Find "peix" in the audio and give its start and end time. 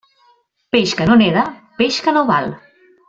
0.75-0.93, 1.83-2.01